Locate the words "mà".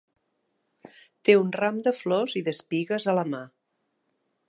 3.37-3.47